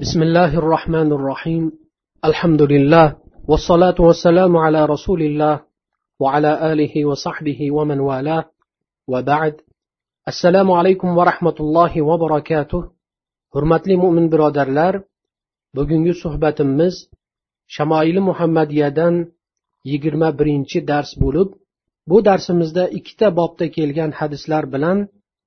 [0.00, 1.72] بسم الله الرحمن الرحيم
[2.24, 3.16] الحمد لله
[3.48, 5.60] والصلاة والسلام على رسول الله
[6.20, 8.44] وعلى آله وصحبه ومن والاه
[9.12, 9.54] وبعد
[10.28, 12.82] السلام عليكم ورحمة الله وبركاته
[13.54, 14.94] hurmatli mo'min birodarlar
[15.76, 16.94] bugungi suhbatimiz
[17.74, 19.14] shamoili muhammadiyadan
[19.90, 21.48] yigirma birinchi dars bo'lib
[22.10, 24.98] bu darsimizda ikkita bobda kelgan hadislar bilan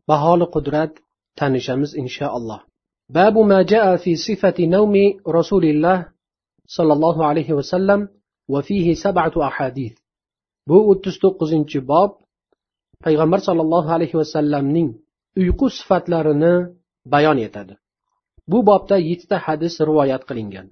[0.10, 0.92] baholi qudrat
[1.40, 2.62] tanishamiz inshaalloh
[3.10, 4.94] باب ما جاء في صفة نوم
[5.28, 6.08] رسول الله
[6.68, 8.10] صلى الله عليه وسلم
[8.50, 10.04] وفيه سبعة أحاديث
[10.70, 12.12] bu o'ttiz to'qqizinchi bob
[13.06, 14.90] payg'ambar sollallohu alayhi vasallamning
[15.42, 16.54] uyqu sifatlarini
[17.14, 17.74] bayon etadi
[18.52, 20.68] bu bobda yettita hadis rivoyat qilingan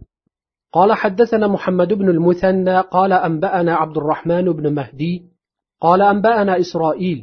[0.77, 5.15] قال حدثنا محمد بن المثنى قال أنبأنا عبد الرحمن بن مهدي
[5.81, 7.19] قال أنبأنا إسرائيل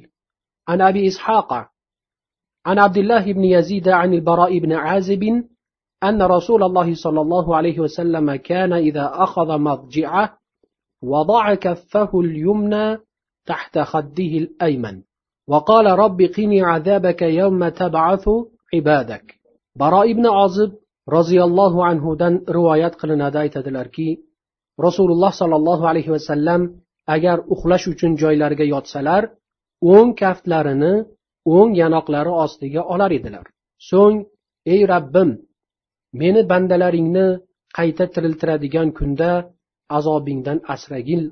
[0.68, 1.50] عن أبي إسحاق
[2.65, 5.23] عن عبد الله بن يزيد عن البراء بن عازب
[6.03, 10.37] أن رسول الله صلى الله عليه وسلم كان إذا أخذ مضجعه
[11.03, 12.97] وضع كفه اليمنى
[13.45, 15.01] تحت خده الأيمن
[15.47, 18.29] وقال رب قني عذابك يوم تبعث
[18.73, 19.35] عبادك.
[19.75, 20.71] براء بن عازب
[21.09, 22.95] رضي الله عنه دن روايات
[24.79, 29.23] رسول الله صلى الله عليه وسلم agar uxlash uchun joylariga yotsalar
[29.93, 30.93] o'ng kaftlarini
[31.56, 33.46] o'ng yanoqlari ostiga olar edilar
[33.90, 34.16] so'ng
[34.72, 35.30] ey rabbim
[36.20, 37.26] meni bandalaringni
[37.76, 39.30] qayta tiriltiradigan kunda
[39.96, 41.22] azobingdan asragil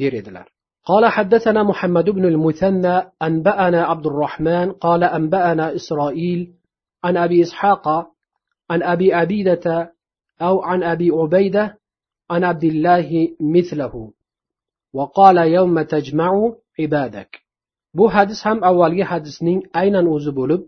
[0.00, 0.48] der edilar
[0.90, 6.40] قال حدثنا محمد بن المثنى أنبأنا عبد الرحمن قال أنبأنا إسرائيل
[7.04, 7.84] عن أبي إسحاق
[8.70, 9.92] عن أبي عبيدة
[10.40, 11.78] أو عن أبي عبيدة
[12.30, 14.12] عن عبد الله مثله
[14.92, 17.40] وقال يوم تجمع عبادك
[17.98, 20.62] bu hadis ham avvalgi hadisning aynan o'zi bo'lib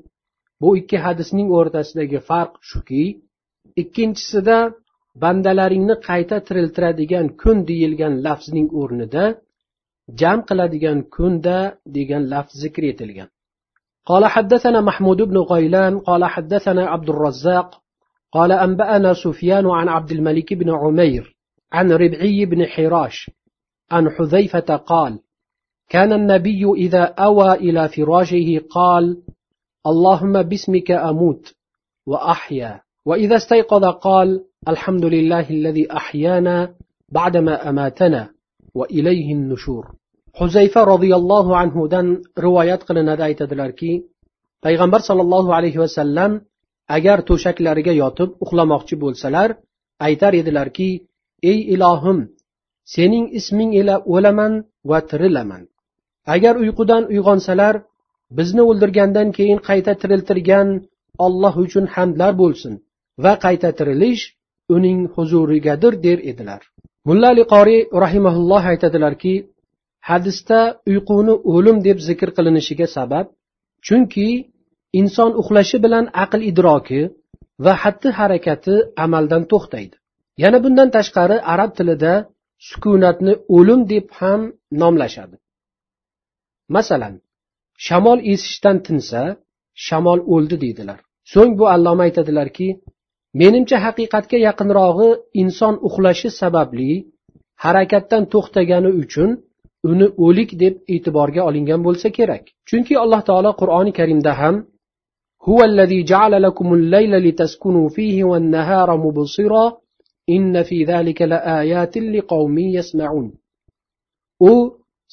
[0.62, 3.04] bu ikki hadisning o'rtasidagi farq shuki
[3.82, 4.58] ikkinchisida
[5.22, 9.24] bandalaringni qayta tiriltiradigan kun deyilgan lafzning o'rnida
[10.20, 11.58] jam qiladigan kunda
[11.96, 13.30] degan lafz zikr etilgan
[14.10, 17.68] قال حدثنا محمود بن غيلان قال حدثنا عبد الرزاق
[18.32, 21.24] قال أنبأنا سفيان عن عبد الملك بن عمير
[21.72, 23.30] عن ربعي بن حراش
[23.90, 25.12] عن حذيفة قال
[25.88, 29.22] كان النبي إذا أوى إلى فراشه قال
[29.86, 31.54] اللهم باسمك أموت
[32.06, 36.74] وأحيا وإذا استيقظ قال الحمد لله الذي أحيانا
[37.08, 38.28] بعدما أماتنا
[38.74, 39.84] وإليه النشور
[40.34, 44.04] حزيفة رضي الله عنه دن روايات قلنا دا aytadilarki
[44.64, 46.32] payg'ambar sollallohu alayhi vasallam
[46.96, 49.48] agar to'shaklariga yotib uxlamoqchi bo'lsalar
[50.06, 50.90] aytar edilarki
[51.50, 52.18] ey ilohim
[52.94, 54.52] sening isming ila o'laman
[54.90, 55.62] va tirilaman
[56.33, 57.75] agar uyqudan uyg'onsalar
[58.37, 60.67] bizni o'ldirgandan keyin qayta tiriltirgan
[61.25, 62.73] olloh uchun hamdlar bo'lsin
[63.23, 64.23] va qayta tirilish
[64.75, 66.61] uning huzurigadir der edilar.
[67.07, 69.35] Mulla ali qoriy rahimaulloh aytadilarki
[70.09, 70.59] hadisda
[70.91, 73.25] uyquni o'lim deb zikr qilinishiga sabab
[73.87, 74.29] chunki
[74.99, 77.01] inson uxlashi bilan aql idroki
[77.65, 79.95] va xatti harakati amaldan to'xtaydi.
[80.43, 82.13] Yana bundan tashqari arab tilida
[82.69, 84.41] sukunatni o'lim deb ham
[84.81, 85.35] nomlashadi.
[86.76, 87.14] masalan
[87.86, 89.22] shamol esishdan tinsa
[89.86, 90.98] shamol o'ldi deydilar
[91.32, 92.68] so'ng bu alloma aytadilarki
[93.40, 95.10] menimcha haqiqatga yaqinrog'i
[95.42, 96.90] inson uxlashi sababli
[97.64, 99.30] harakatdan to'xtagani uchun
[99.90, 104.56] uni o'lik deb e'tiborga olingan bo'lsa kerak chunki alloh taolo qur'oni karimda ham
[105.48, 109.66] هو الذي جعل لكم الليل لتسكنوا فيه والنهار مبصرا
[110.30, 113.26] إن في ذلك لآيات لقوم يسمعون
[114.50, 114.52] u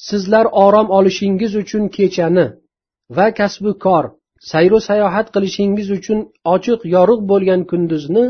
[0.08, 2.46] sizlar orom olishingiz uchun kechani
[3.16, 4.04] va kasbu kor
[4.50, 6.18] sayru sayohat qilishingiz uchun
[6.54, 8.24] ochiq yorug' bo'lgan kunduzni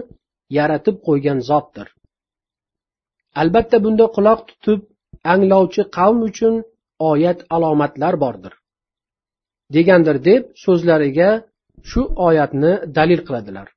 [0.59, 1.87] yaratib qo'ygan zotdir.
[3.41, 4.81] Albatta bunda quloq tutib
[5.33, 6.55] anglovchi qavm uchun
[7.11, 8.53] oyat alomatlar bordir
[9.75, 11.31] degandir deb so'zlariga
[11.91, 13.69] shu oyatni dalil qiladilar.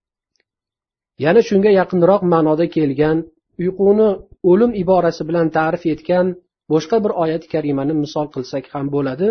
[1.24, 3.17] Yana shunga yaqinroq ma'noda kelgan
[3.62, 4.09] uyquni
[4.52, 6.28] o'lim iborasi bilan ta'rif etgan
[6.72, 9.28] boshqa bir oyat karimani misol qilsak ham bo'ladi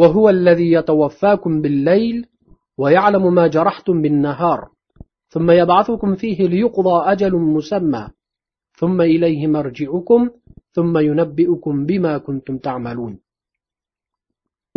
[0.00, 2.16] وهو الذي يتوفاكم بالليل
[2.80, 4.60] ويعلم ما جرحتم بالنهار
[5.32, 8.04] ثم يبعثكم فيه ليقضى أجل مسمى
[8.80, 10.30] ثم إليه مرجعكم
[10.72, 13.14] ثم ينبئكم بما كنتم تعملون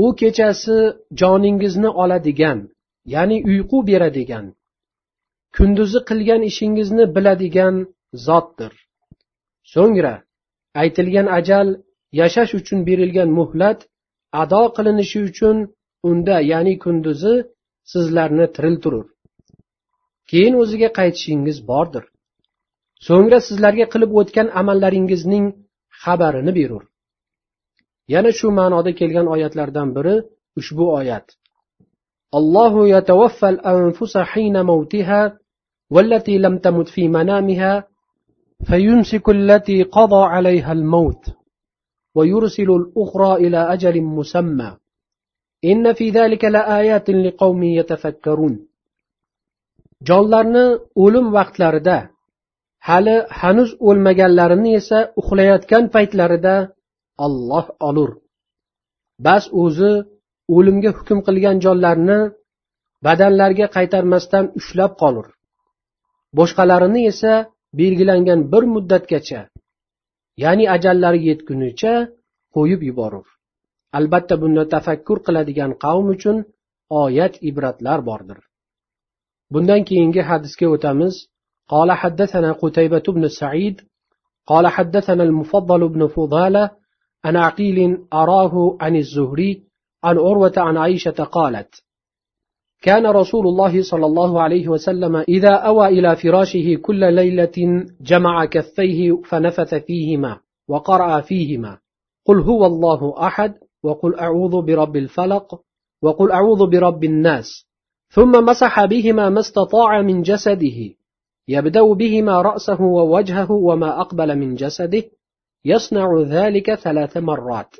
[0.05, 0.77] u kechasi
[1.19, 2.59] joningizni oladigan
[3.13, 4.45] ya'ni uyqu beradigan
[5.55, 7.75] kunduzi qilgan ishingizni biladigan
[8.25, 8.73] zotdir
[9.73, 10.15] so'ngra
[10.81, 11.67] aytilgan ajal
[12.19, 13.79] yashash uchun berilgan muhlat
[14.41, 15.57] ado qilinishi uchun
[16.09, 17.33] unda ya'ni kunduzi
[17.91, 19.05] sizlarni tiriltirur
[20.29, 22.03] keyin o'ziga qaytishingiz bordir
[23.07, 25.45] so'ngra sizlarga qilib o'tgan amallaringizning
[26.01, 26.83] xabarini berur
[28.13, 30.15] yana shu ma'noda kelgan oyatlardan biri
[30.59, 31.27] ushbu oyat
[32.37, 35.21] allohu yatawaffal anfusa hina mawtiha
[35.95, 37.87] والتي لم تمت في منامها
[38.67, 41.23] فيمسك التي قضى عليها الموت
[42.15, 44.77] ويرسل الأخرى إلى أجل مسمى
[45.65, 48.69] إن في ذلك لآيات لقوم يتفكرون
[50.07, 50.65] jonlarni
[51.03, 51.97] o'lim vaqtlarida
[52.89, 56.55] hali hanuz o'lmaganlarini esa uxlayotgan paytlarida
[57.25, 58.11] olloh olur
[59.25, 59.93] bas o'zi
[60.55, 62.19] o'limga hukm qilgan jonlarni
[63.05, 65.27] badanlarga qaytarmasdan ushlab qolur
[66.37, 67.33] boshqalarini esa
[67.79, 69.41] belgilangan bir muddatgacha
[70.43, 71.93] ya'ni ajallari yetgunicha
[72.55, 73.27] qo'yib yuborur
[73.97, 76.37] albatta bunda tafakkur qiladigan qavm uchun
[77.03, 78.39] oyat ibratlar bordir
[79.53, 81.15] bundan keyingi hadisga o'tamiz
[81.75, 83.81] قال حدثنا قتيبة بن سعيد
[84.49, 86.71] قال حدثنا المفضل بن فضالة
[87.25, 89.51] عن عقيل أراه عن الزهري
[90.03, 91.71] عن عروة عن عائشة قالت
[92.82, 99.22] كان رسول الله صلى الله عليه وسلم إذا أوى إلى فراشه كل ليلة جمع كفيه
[99.24, 100.38] فنفث فيهما
[100.68, 101.78] وقرأ فيهما.
[102.26, 105.60] قل هو الله أحد وقل أعوذ برب الفلق
[106.02, 107.66] وقل أعوذ برب الناس.
[108.10, 110.94] ثم مسح بهما ما استطاع من جسده.
[111.48, 115.02] يبدأ بهما رأسه ووجهه وما أقبل من جسده.
[115.64, 117.76] يصنع ذلك ثلاث مرات.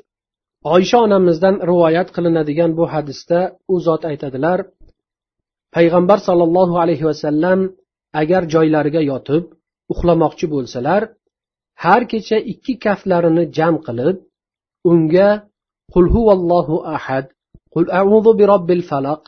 [0.65, 3.39] Oysha onamizdan rivoyat qilinadigan bu hadisda
[3.73, 4.59] u zot aytadilar
[5.75, 7.59] payg'ambar sollallohu alayhi vasallam
[8.21, 9.43] agar joylariga yotib
[9.93, 11.01] uxlamoqchi bo'lsalar
[11.83, 14.17] har kecha ikki kaftlarini jam qilib
[14.91, 15.29] unga
[15.93, 17.25] qul huvallohu ahad
[17.73, 19.21] qul a'udhu bi robbil falaq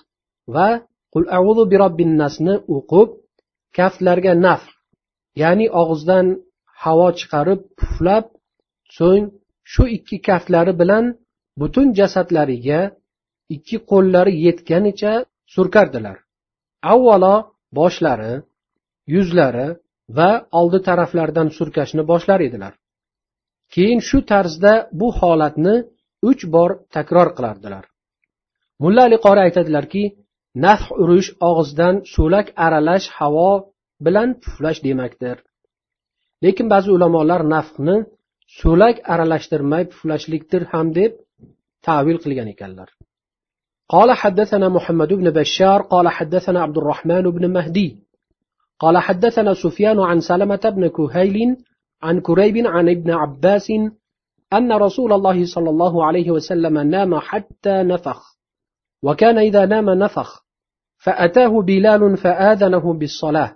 [0.56, 0.70] va
[1.14, 3.10] qul a'udhu bi robbin nasni o'qib
[3.78, 4.64] kaftlarga naf
[5.42, 6.28] ya'ni og'izdan
[6.84, 8.26] havo chiqarib puflab
[8.98, 9.26] so'ng
[9.72, 11.06] shu ikki kaftlari bilan
[11.60, 12.80] butun jasadlariga
[13.56, 15.14] ikki qo'llari yetganicha
[15.54, 16.18] surkardilar.
[16.94, 17.36] avvalo
[17.80, 18.34] boshlari
[19.14, 19.68] yuzlari
[20.18, 20.30] va
[20.60, 22.74] oldi taraflaridan surkashni boshlar edilar.
[23.74, 25.76] Keyin shu tarzda bu holatni
[26.30, 27.84] uch bor takror qilardilar.
[28.84, 30.04] Mulla ali qori aytadilarki
[30.66, 33.52] naf urish og'izdan so'lak aralash havo
[34.06, 35.38] bilan puflash demakdir.
[36.44, 37.98] Lekin ba'zi ulamolar nafni
[38.62, 41.12] so'lak aralashtirmay puflashlikdir ham deb
[41.88, 42.90] tavil qilgan ekanlar.
[43.90, 47.98] قال حدثنا محمد بن بشار قال حدثنا عبد الرحمن بن مهدي.
[48.80, 51.58] قال حدثنا سفيان عن سلمة بن كهيل
[52.02, 53.72] عن كريب عن ابن عباس
[54.54, 58.38] أن رسول الله صلى الله عليه وسلم نام حتى نفخ.
[59.04, 60.44] وكان إذا نام نفخ
[60.98, 63.56] فأتاه بلال فآذنه بالصلاة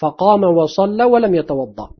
[0.00, 1.90] فقام وصلى ولم يتوضأ.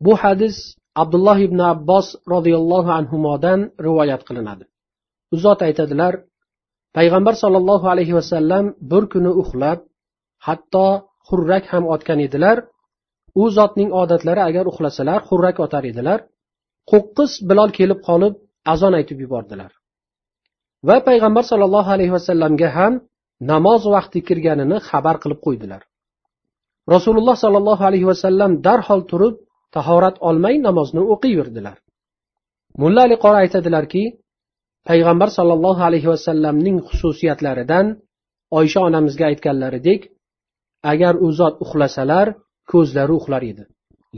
[0.00, 0.54] بو حدث
[1.02, 4.64] abdulloh ibn abbos roziyallohu anhudan rivoyat qilinadi
[5.34, 6.14] u zot aytadilar
[6.96, 9.78] payg'ambar sollallohu alayhi vasallam bir kuni uxlab
[10.46, 10.88] hatto
[11.28, 12.56] xurrak ham otgan edilar.
[13.42, 16.18] U zotning odatlari agar uxlasalar xurrak otar edilar.
[16.90, 18.34] Qo'qqis bilol kelib qolib
[18.72, 19.70] azon aytib yubordilar.
[20.88, 22.92] Va payg'ambar sollallohu alayhi vasallamga ham
[23.52, 25.82] namoz vaqti kirganini xabar qilib qo'ydilar.
[26.94, 29.34] Rasululloh sollallohu alayhi vasallam darhol turib
[29.76, 31.76] tahorat olmay namozni o'qiyverdilar
[32.80, 34.02] mulla ali qori aytadilarki
[34.89, 37.85] payg'ambar sollallohu alayhi vasallamning xususiyatlaridan
[38.59, 40.01] oysha onamizga aytganlaridek
[40.91, 42.27] agar u zot uxlasalar
[42.71, 43.63] ko'zlari uxlar edi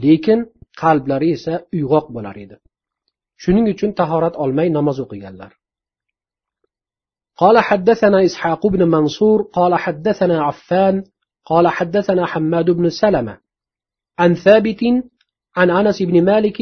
[0.04, 0.38] lekin
[0.82, 2.56] qalblari esa uyg'oq bo'lar edi
[3.42, 5.52] shuning uchun tahorat olmay namoz o'qiganlar
[7.42, 11.04] قال حدثنا إسحاق بن منصور قال حدثنا عفان
[11.44, 13.38] قال حدثنا حماد بن سلمة
[14.18, 14.82] عن ثابت
[15.56, 16.58] عن انس بن مالك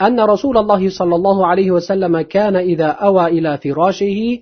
[0.00, 4.38] ان رسول الله صلى الله عليه وسلم كان اذا اوى الى فراشه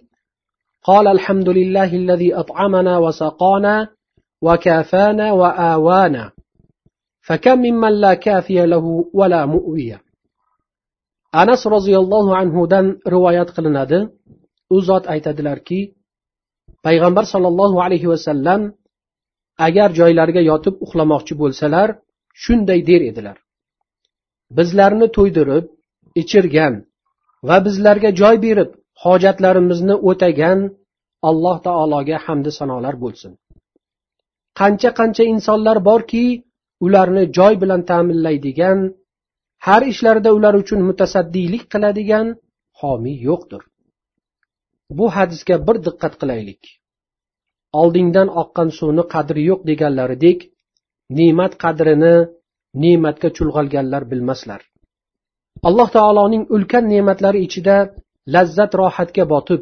[0.85, 3.89] قال الحمد لله الذي اطعمنا وسقانا
[4.43, 6.33] وكافانا واوانا
[7.21, 10.05] فكم ممن لا كافي له ولا مؤوي
[11.43, 13.99] anas roziyallohu anhudan rivoyat qilinadi
[14.75, 15.81] u zot aytadilarki
[16.87, 18.61] payg'ambar sollallohu alayhi vasallam
[19.67, 21.89] agar joylariga yotib uxlamoqchi bo'lsalar
[22.43, 23.37] shunday der edilar
[24.58, 25.66] bizlarni to'ydirib
[26.22, 26.74] ichirgan
[27.48, 28.70] va bizlarga joy berib
[29.04, 30.60] hojatlarimizni o'tagan
[31.30, 33.32] alloh taologa hamdi sanolar bo'lsin.
[34.60, 36.26] Qancha qancha insonlar borki
[36.86, 38.80] ularni joy bilan ta'minlaydigan
[39.68, 42.28] har ishlarida ular uchun mutasaddiylik qiladigan
[42.80, 43.62] homiy yo'qdir.
[44.98, 46.62] Bu hadisga bir diqqat qilaylik.
[47.82, 50.40] Oldingdan oqqan suvni qadri yo'q deganlaridek
[51.18, 52.16] ne'mat qadrini
[52.84, 54.62] ne'matga chulg'alganlar bilmaslar.
[55.68, 57.76] Alloh taoloning ulkan ne'matlari ichida
[58.34, 59.62] lazzat rohatga botib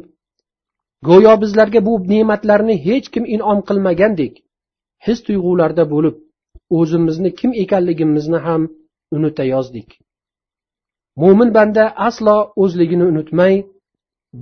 [1.08, 4.34] go'yo bizlarga bu ne'matlarni hech kim in'om qilmagandek
[5.06, 6.16] his tuyg'ularda bo'lib
[6.78, 8.62] o'zimizni kim ekanligimizni ham
[9.16, 9.88] unutayozdik.
[11.20, 13.54] Mo'min banda aslo o'zligini unutmay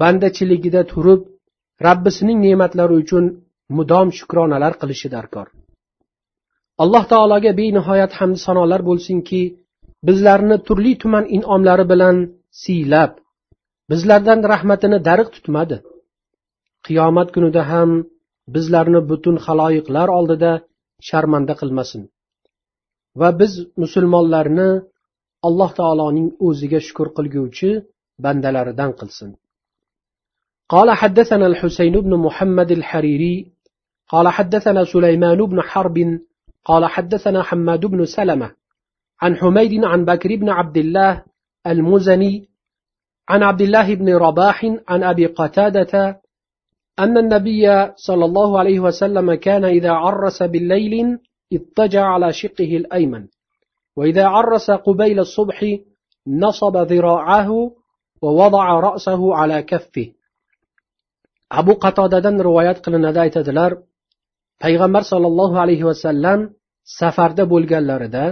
[0.01, 1.21] bandachiligida turib
[1.87, 3.25] rabbisining ne'matlari uchun
[3.77, 5.47] mudom shukronalar qilishi darkor.
[6.84, 9.42] alloh taologa benihoyat hamd sanolar bo'lsinki
[10.08, 12.18] bizlarni turli tuman in'omlari bilan
[12.64, 13.12] siylab
[13.92, 15.78] bizlardan rahmatini dariq tutmadi
[16.86, 17.90] qiyomat kunida ham
[18.56, 20.52] bizlarni butun haloyiqlar oldida
[21.08, 22.02] sharmanda qilmasin
[23.20, 24.70] va biz musulmonlarni
[25.48, 27.70] alloh taoloning o'ziga shukur qilguvchi
[28.24, 29.32] bandalaridan qilsin
[30.76, 33.38] قال حدثنا الحسين بن محمد الحريري
[34.12, 35.98] قال حدثنا سليمان بن حرب
[36.67, 38.51] قال حدثنا حماد بن سلمة
[39.23, 41.23] عن حميد عن بكر بن عبد الله
[41.67, 42.49] المزني
[43.29, 44.59] عن عبد الله بن رباح
[44.89, 46.21] عن أبي قتادة
[46.99, 51.19] أن النبي صلى الله عليه وسلم كان إذا عرس بالليل
[51.53, 53.27] اضطجع على شقه الأيمن
[53.97, 55.65] وإذا عرس قبيل الصبح
[56.27, 57.51] نصب ذراعه
[58.23, 60.17] ووضع رأسه على كفه.
[61.51, 63.71] abu qatodadan rivoyat qilinadi aytadilar
[64.63, 66.41] payg'ambar sollallohu alayhi vasallam
[66.99, 68.25] safarda bo'lganlarida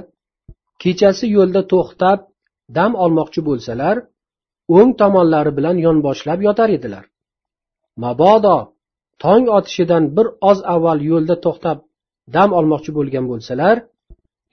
[0.83, 2.19] kechasi yo'lda to'xtab
[2.77, 3.97] dam olmoqchi bo'lsalar
[4.77, 7.05] o'ng tomonlari bilan yonboshlab yotar edilar.
[8.03, 8.59] Mabodo
[9.23, 11.79] tong otishidan bir oz avval yo'lda to'xtab
[12.37, 13.77] dam olmoqchi bo'lgan bo'lsalar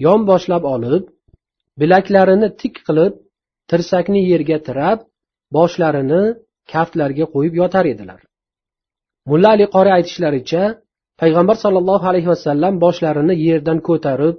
[0.06, 1.04] yonboshlab olib
[1.82, 3.14] bilaklarini tik qilib
[3.70, 5.00] tirsakni yerga tirab
[5.58, 6.24] boshlarini
[6.72, 8.20] kaftlarga qo'yib yotar edilar.
[9.30, 10.64] Mulla ali qori aytishlaricha
[11.21, 14.37] payg'ambar sollallohu alayhi vasallam boshlarini yerdan ko'tarib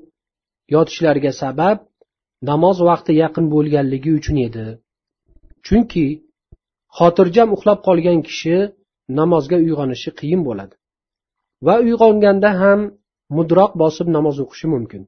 [0.76, 1.78] yotishlariga sabab
[2.50, 4.66] namoz vaqti yaqin bo'lganligi uchun edi
[5.66, 6.06] chunki
[6.98, 8.58] xotirjam uxlab qolgan kishi
[9.20, 10.76] namozga uyg'onishi qiyin bo'ladi
[11.66, 12.80] va uyg'onganda ham
[13.38, 15.04] mudroq bosib namoz o'qishi mumkin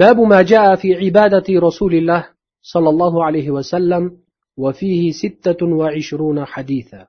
[0.00, 2.28] باب ما جاء في عبادة رسول الله
[2.62, 4.18] صلى الله عليه وسلم
[4.56, 7.06] وفيه ستة وعشرون حديثا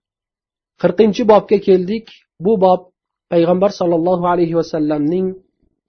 [0.81, 2.05] qirqinchi bobga keldik
[2.39, 2.81] bu bob
[3.32, 5.26] payg'ambar sollallohu alayhi vasallamning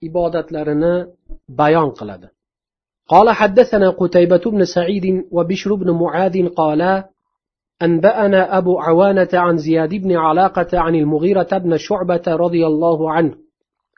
[0.08, 0.94] ibodatlarini
[1.60, 2.28] bayon qiladi.
[3.08, 7.08] قال حدثنا قتيبة بن سعيد وبشر بن معاذ قالا
[7.82, 13.34] أنبأنا أبو عوانة عن زياد بن علاقة عن المغيرة بن شعبة رضي الله عنه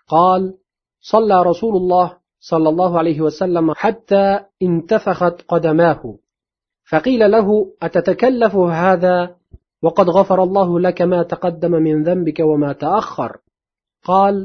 [0.09, 0.55] قال
[1.01, 6.15] صلى رسول الله صلى الله عليه وسلم حتى انتفخت قدماه
[6.91, 9.37] فقيل له أتتكلف هذا
[9.86, 13.32] وقد غفر الله لك ما تقدم من ذنبك وما تأخر
[14.04, 14.36] قال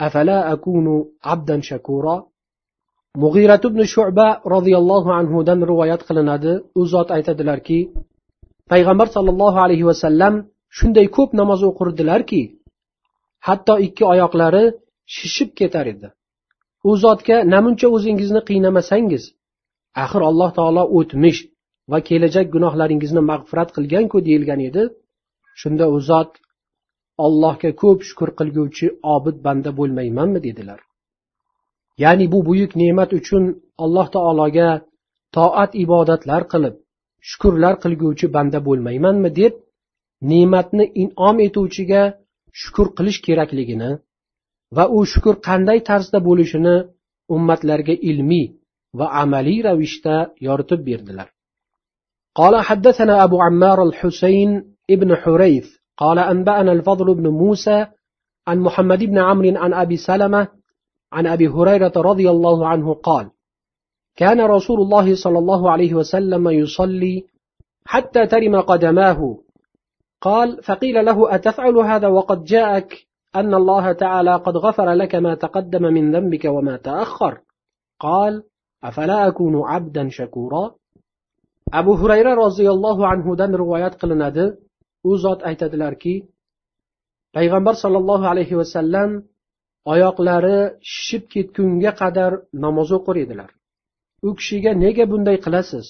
[0.00, 0.86] أفلا أكون
[1.24, 2.26] عبدا شكورا
[3.16, 7.78] مغيرة بن شعبة رضي الله عنه دن روايات قلنادي uzot aytadilarki
[8.70, 10.34] payg'ambar sollallohu alayhi vasallam
[10.78, 12.42] shunday ko'p namoz o'qirdilarki
[13.48, 14.64] hatto ikki oyoqlari
[15.16, 16.08] shishib ketar edi
[16.88, 19.24] u zotga namuncha o'zingizni qiynamasangiz
[20.04, 21.40] axir alloh taolo o'tmish
[21.91, 24.83] va kelajak gunohlaringizni mag'firat qilganku deyilgan edi.
[25.61, 26.31] Shunda u zot
[27.25, 30.79] allohga ko'p shukur qilguvchi obid banda bo'lmaymanmi dedilar.
[32.03, 33.43] Ya'ni bu buyuk ne'mat uchun
[33.83, 34.69] alloh taologa
[35.35, 36.75] toat ibodatlar qilib
[37.29, 39.53] shukurlar qilguvchi banda bo'lmaymanmi deb
[40.31, 42.03] ne'matni in'om etuvchiga
[42.61, 43.91] shukur qilish kerakligini
[44.75, 46.75] va u shukur qanday tarzda bo'lishini
[47.35, 48.47] ummatlarga ilmiy
[48.99, 50.15] va amaliy ravishda
[50.47, 51.27] yoritib berdilar.
[52.35, 57.85] قال حدثنا أبو عمار الحسين ابن حريث قال أنبأنا الفضل بن موسى
[58.47, 60.47] عن محمد بن عمرو عن أبي سلمة
[61.11, 63.29] عن أبي هريرة رضي الله عنه قال
[64.15, 67.25] كان رسول الله صلى الله عليه وسلم يصلي
[67.85, 69.37] حتى ترم قدماه.
[70.21, 75.83] قال فقيل له أتفعل هذا وقد جاءك أن الله تعالى قد غفر لك ما تقدم
[75.83, 77.41] من ذنبك وما تأخر؟
[77.99, 78.43] قال
[78.83, 80.75] أفلا أكون عبدا شكورا؟
[81.79, 84.45] Abu hurayra roziyallohu anhudan rivoyat qilinadi.
[85.09, 86.13] U zot aytadilarki
[87.35, 89.09] payg'ambar sollallohu alayhi vasallam
[89.93, 90.57] oyoqlari
[90.93, 92.31] shishib ketgunga qadar
[92.63, 93.49] namoz o'qir edilar.
[94.27, 95.85] U kishiga nega bunday qilasiz?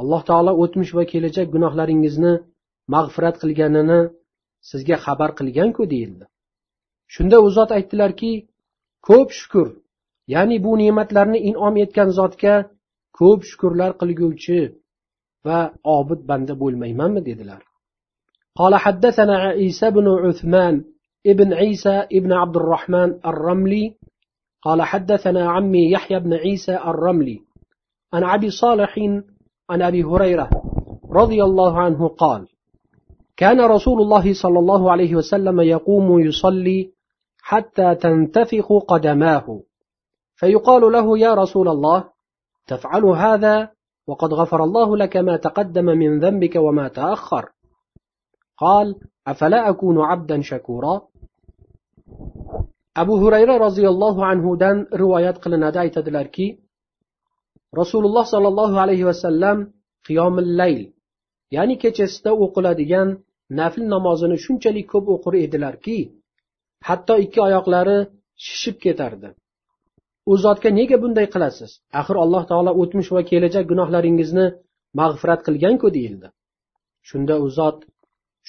[0.00, 2.32] Alloh taolo o'tmish va kelajak gunohlaringizni
[2.94, 4.00] mag'firat qilganini
[4.70, 6.24] sizga xabar qilganku deyildi.
[7.14, 8.32] Shunda u zot aytdilarki
[9.08, 9.68] ko'p shukur
[10.34, 12.54] ya'ni bu ne'matlarni in'om etgan zotga
[13.18, 14.58] ko'p shukurlar qilguvchi
[15.46, 15.60] va
[15.98, 17.62] obid banda bo'lmaymanmi dedilar
[18.54, 20.84] قال حدثنا عيسى بن عثمان
[21.26, 23.94] ابن عيسى ابن عبد الرحمن الرملي.
[24.62, 27.40] قال حدثنا عمي يحيى بن عيسى الرملي.
[28.12, 28.98] عن أبي صالح
[29.70, 30.50] عن أبي هريرة
[31.10, 32.46] رضي الله عنه قال
[33.36, 36.90] كان رسول الله صلى الله عليه وسلم يقوم يصلي
[37.42, 39.60] حتى تنتفخ قدماه.
[40.34, 42.04] فيقال له يا رسول الله
[42.66, 43.73] تفعل هذا؟
[44.07, 47.49] وقد غفر الله لك ما تقدم من ذنبك وما تأخر
[48.57, 48.95] قال
[49.27, 51.01] أفلا أكون عبدا شكورا
[53.01, 56.47] abu hurayra roziyallohu anhudan rivoyat qilinadi aytadilarki
[57.79, 59.57] rasululloh sollallohu alayhi vasallam
[60.07, 60.81] qiyomil layl
[61.55, 63.07] ya'ni kechasida o'qiladigan
[63.59, 65.99] nafl namozini shunchalik ko'p o'qir edilarki
[66.87, 67.97] hatto ikki oyoqlari
[68.45, 69.29] shishib ketardi
[70.31, 74.45] u zotga nega bunday qilasiz axir alloh taolo o'tmish va kelajak gunohlaringizni
[74.99, 76.27] mag'firat qilganku deyildi
[77.09, 77.77] shunda u zot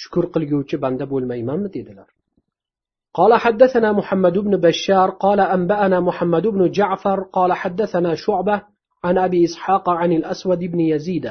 [0.03, 2.09] shukur qilguvchi banda bo'lmaymanmi dedilar
[3.19, 8.63] قال حدثنا محمد بن بشار قال أنبأنا محمد بن جعفر قال حدثنا شعبة
[9.05, 11.27] عن أبي إسحاق عن الأسود بن يزيد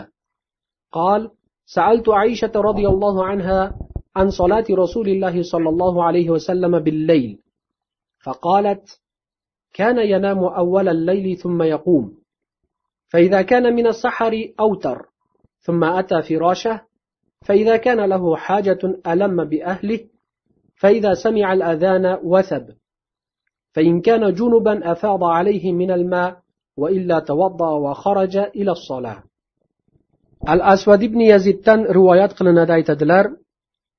[0.91, 1.32] قال
[1.65, 3.77] سألت عائشة رضي الله عنها
[4.15, 7.39] عن صلاة رسول الله صلى الله عليه وسلم بالليل
[8.24, 9.00] فقالت
[9.75, 12.14] كان ينام أول الليل ثم يقوم.
[13.09, 14.99] فإذا كان من السحر أوتر
[15.61, 16.81] ثم أتى فراشه
[17.45, 20.00] فإذا كان له حاجة ألم بأهله
[20.76, 22.66] فإذا سمع الأذان وثب.
[23.73, 26.40] فإن كان جنبا أفاض عليه من الماء
[26.76, 29.23] وإلا توضأ وخرج إلى الصلاة.
[30.47, 33.25] al asvad ibn yaziddan rivoyat qilinadi aytadilar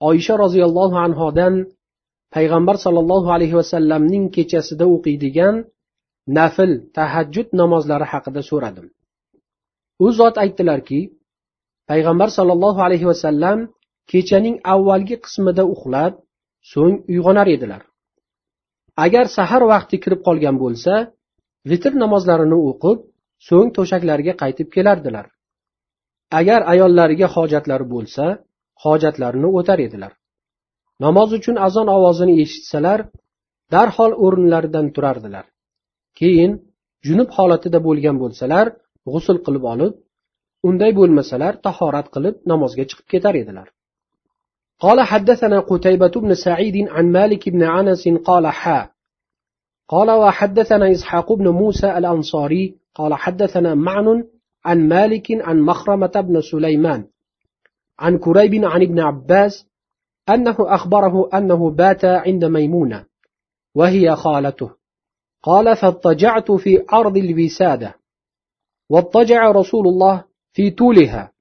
[0.09, 1.53] oysha roziyallohu anhodan
[2.33, 5.55] payg'ambar sollallohu alayhi vasallamning kechasida o'qiydigan
[6.37, 8.87] nafl tahajjud namozlari haqida so'radim.
[10.05, 10.99] U zot aytdilarki
[11.89, 13.59] payg'ambar sollallohu alayhi vasallam
[14.11, 16.13] kechaning avvalgi qismida uxlab
[16.71, 17.81] so'ng uyg'onar edilar.
[19.05, 20.93] Agar sahar vaqti kirib qolgan bo'lsa
[21.69, 22.97] vitr namozlarini o'qib
[23.47, 25.25] so'ng to'shaklariga qaytib kelardilar.
[26.39, 28.25] Agar ayollariga hojatlari bo'lsa
[28.83, 30.11] hojatlarini o'tar edilar.
[31.04, 33.00] namoz uchun azon ovozini eshitsalar
[33.74, 35.44] darhol o'rinlaridan turardilar
[36.18, 36.52] keyin
[37.06, 38.66] junub holatida bo'lgan bo'lsalar
[39.12, 39.94] g'usul qilib olib
[40.68, 43.68] unday bo'lmasalar tahorat qilib namozga chiqib ketar edilar
[44.84, 48.80] قال حدثنا قتيبة بن سعيد عن مالك بن عنس قال حا
[49.88, 54.24] قال وحدثنا إسحاق بن موسى الأنصاري قال حدثنا معن
[54.64, 57.04] عن مالك عن مخرمة بن سليمان
[57.98, 59.66] عن كريب عن ابن عباس
[60.29, 63.05] أنه أخبره أنه بات عند ميمونة
[63.75, 64.71] وهي خالته.
[65.43, 67.95] قال فاضطجعت في عرض الوسادة
[68.89, 71.31] واضطجع رسول الله في طولها.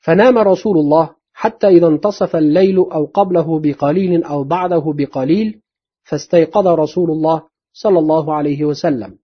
[0.00, 5.60] فنام رسول الله حتى إذا انتصف الليل أو قبله بقليل أو بعده بقليل
[6.04, 9.18] فاستيقظ رسول الله صلى الله عليه وسلم.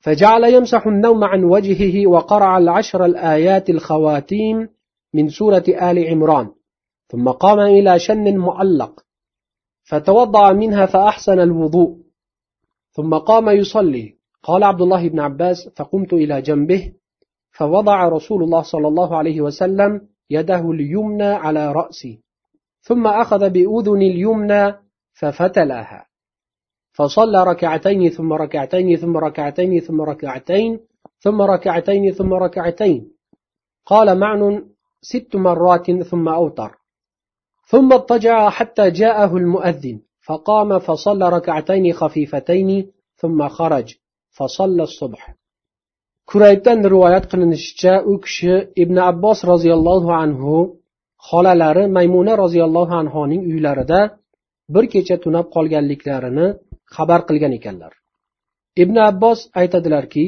[0.00, 4.68] فجعل يمسح النوم عن وجهه وقرع العشر الآيات الخواتيم
[5.14, 6.50] من سورة آل عمران.
[7.14, 9.04] ثم قام إلى شن معلق
[9.84, 11.98] فتوضأ منها فأحسن الوضوء
[12.90, 14.14] ثم قام يصلي.
[14.42, 16.92] قال عبد الله بن عباس فقمت إلى جنبه
[17.50, 20.00] فوضع رسول الله صلى الله عليه وسلم
[20.30, 22.20] يده اليمنى على رأسي
[22.80, 24.74] ثم أخذ بأذن اليمنى
[25.12, 26.06] ففتلها
[26.92, 30.80] فصلى ركعتين ثم ركعتين ثم ركعتين ثم ركعتين
[31.18, 33.12] ثم ركعتين ثم ركعتين.
[33.86, 34.64] قال معن
[35.02, 36.83] ست مرات ثم أوتر.
[37.71, 39.97] ثم اضطجع حتى جاءه المؤذن
[40.27, 43.87] فقام فصلى ركعتين خفيفتين ثم خرج
[44.37, 45.35] فصلى الصبح
[46.31, 50.53] kuraybdan rivoyat qilinishicha u kishi ibn abbos roziyallohu anhu
[51.27, 54.01] xolalari maymuna roziyallohu anhoning uylarida
[54.73, 56.47] bir kecha tunab qolganliklarini
[56.95, 57.93] xabar qilgan ekanlar
[58.83, 60.25] ibn abbos aytadilarki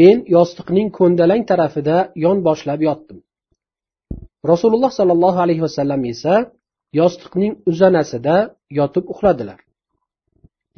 [0.00, 3.18] men yostiqning ko'ndalang tarafida yon boshlab yotdim
[4.51, 6.35] Rasululloh sollallohu alayhi vasallam esa
[6.99, 8.35] yostiqning uzanasida
[8.79, 9.59] yotib uxladilar.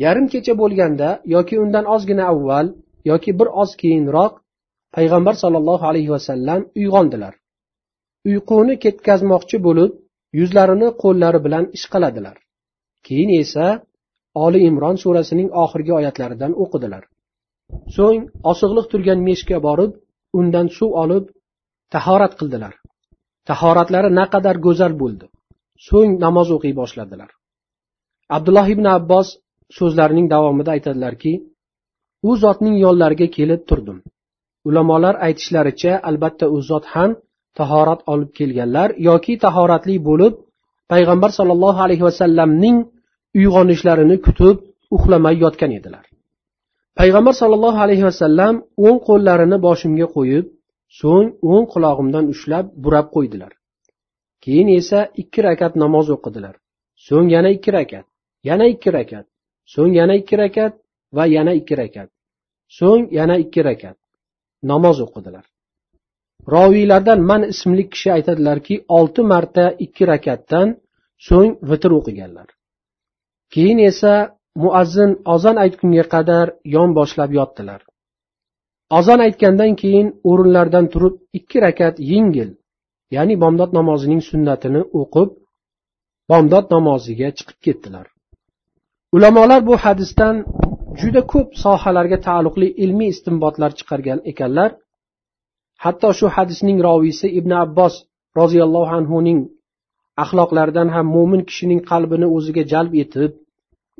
[0.04, 2.68] Yarim kecha bo'lganda yoki undan ozgina avval
[3.12, 4.34] yoki bir oz keyinroq
[4.96, 7.34] payg'ambar sollallohu alayhi vasallam uyg'ondilar.
[8.30, 9.92] Uyquni ketkazmoqchi bo'lib
[10.40, 12.36] yuzlarini qo'llari bilan ishqaladilar.
[13.06, 13.68] Keyin esa
[14.46, 17.04] oli imron surasining oxirgi oyatlaridan o'qidilar.
[17.96, 19.92] So'ng osig'liq turgan meshga borib
[20.40, 21.26] undan suv olib
[21.94, 22.74] tahorat qildilar.
[23.50, 25.26] Tahoratlari naqadar go'zal bo'ldi.
[25.88, 27.30] So'ng namoz o'qiy boshladilar.
[28.36, 29.28] Abdulloh ibn abbos
[29.78, 31.34] so'zlarining davomida aytadilarki
[32.30, 33.98] u zotning yonlariga kelib turdim.
[34.70, 37.12] Ulamolar aytishlaricha albatta u zot ham
[37.60, 40.34] tahorat olib kelganlar yoki tahoratli bo'lib
[40.92, 42.78] payg'ambar sollallohu alayhi vasallamning
[43.40, 44.56] uyg'onishlarini kutib
[44.96, 46.06] uxlamay yotgan edilar.
[47.00, 48.54] Payg'ambar sollallohu alayhi vasallam
[48.86, 50.46] o'ng qo'llarini boshimga qo'yib
[50.98, 53.52] so'ng o'ng qulog'imdan ushlab burab qo'ydilar.
[54.44, 56.56] Keyin esa ikki rakat namoz o'qidilar.
[57.08, 58.06] So'ng yana ikki rakat
[58.50, 59.26] yana ikki rakat
[59.74, 60.74] so'ng yana ikki rakat
[61.16, 62.10] va yana ikki rakat
[62.78, 63.98] so'ng yana ikki rakat
[64.72, 65.46] namoz o'qidilar.
[66.54, 70.68] Roviylardan man ismli kishi aytadilarki olti marta ikki rakatdan
[71.28, 72.50] so'ng vitr o'qiganlar.
[73.54, 74.14] Keyin esa
[74.64, 77.82] muazzin ozon aytgunga qadar yon boshlab yotdilar.
[78.98, 82.50] Ozon aytgandan keyin o'rinlaridan turib ikki rakat yengil
[83.16, 85.30] ya'ni bomdod namozining sunnatini o'qib
[86.32, 88.06] bomdod namoziga chiqib ketdilar.
[89.16, 90.36] Ulamolar bu hadisdan
[91.00, 94.70] juda ko'p sohalarga taalluqli ilmiy istinbotlar chiqargan ekanlar.
[95.84, 97.94] Hatto shu hadisning roviysi ibn abbos
[98.40, 99.40] roziyallohu anhuning
[100.24, 103.32] axloqlaridan ham mo'min kishining qalbini o'ziga jalb etib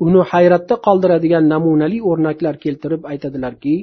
[0.06, 3.74] uni hayratda qoldiradigan namunali o'rnaklar keltirib aytadilarki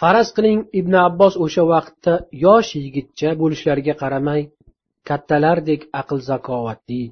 [0.00, 4.40] faraz qiling ibn abbos o'sha vaqtda yosh yigitcha bo'lishlariga qaramay
[5.08, 7.02] kattalardek aql zakovatli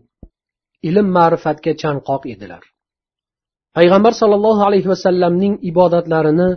[0.89, 2.63] ilm ma'rifatga chanqoq edilar.
[3.77, 6.49] Payg'ambar sollallohu alayhi vasallamning ibodatlarini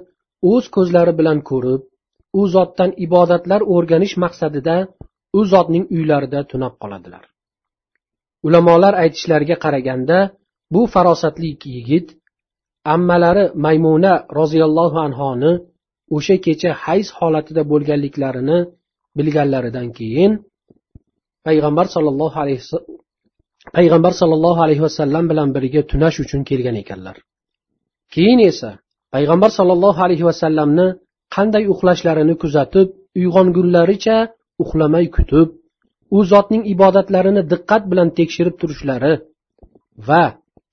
[0.52, 1.82] o'z ko'zlari bilan ko'rib
[2.40, 4.76] u zotdan ibodatlar o'rganish maqsadida
[5.38, 7.24] u zotning uylarida tunab qoladilar.
[8.48, 10.18] Ulamolar aytishlariga qaraganda
[10.74, 12.08] bu farosatli yigit
[12.96, 15.52] ammalari maymuna roziyallohu anhoni
[16.16, 18.58] o'sha kecha hayz holatida bo'lganliklarini
[19.18, 20.32] bilganlaridan keyin
[21.46, 22.64] payg'ambar sollallohu alayhi
[23.78, 27.16] payg'ambar sollallohu alayhi vasallam bilan birga tunash uchun kelgan ekanlar.
[28.14, 28.72] Keyin esa
[29.16, 30.88] payg'ambar sollallohu alayhi vasallamni
[31.36, 32.88] qanday uxlashlarini kuzatib
[33.20, 34.18] uyg'ongunlaricha
[34.64, 35.48] uxlamay kutib
[36.18, 39.14] u zotning ibodatlarini diqqat bilan tekshirib turishlari
[40.08, 40.24] va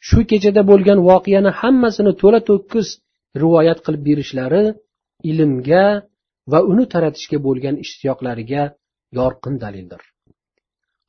[0.09, 2.89] shu kechada bo'lgan voqeani hammasini to'la to'kis
[3.43, 4.63] rivoyat qilib berishlari
[5.32, 5.86] ilmga
[6.52, 8.64] va uni taratishga bo'lgan ishtiyoqlariga
[9.18, 10.02] yorqin dalildir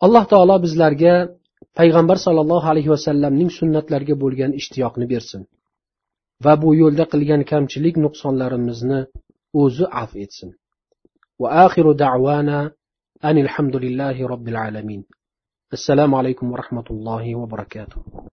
[0.05, 1.15] alloh taolo bizlarga
[1.79, 5.43] payg'ambar sollallohu alayhi vasallamning sunnatlariga bo'lgan ishtiyoqni bersin
[6.45, 9.01] va bu yo'lda qilgan kamchilik nuqsonlarimizni
[9.63, 10.51] o'zi af etsin
[11.39, 12.71] وآخر دعوانا
[13.25, 15.05] أن الحمد لله رب العالمين
[15.73, 18.29] السلام عليكم ورحمة الله وبركاته